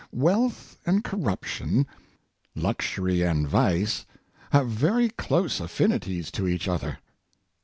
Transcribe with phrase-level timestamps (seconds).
[0.13, 1.85] Wealth and corruption,
[2.55, 4.07] luxury and vice,
[4.51, 6.97] have very close affinities to each other.